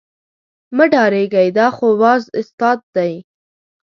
[0.75, 3.13] مه ډارېږئ دا خو باز استاد دی.